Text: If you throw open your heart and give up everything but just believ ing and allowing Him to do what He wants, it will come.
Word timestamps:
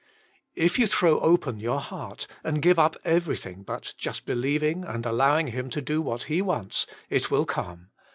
If 0.55 0.79
you 0.79 0.87
throw 0.87 1.19
open 1.19 1.59
your 1.59 1.79
heart 1.79 2.25
and 2.43 2.59
give 2.63 2.79
up 2.79 2.95
everything 3.05 3.61
but 3.61 3.93
just 3.99 4.25
believ 4.25 4.63
ing 4.63 4.83
and 4.83 5.05
allowing 5.05 5.49
Him 5.49 5.69
to 5.69 5.79
do 5.79 6.01
what 6.01 6.23
He 6.23 6.41
wants, 6.41 6.87
it 7.11 7.29
will 7.29 7.45
come. 7.45 7.91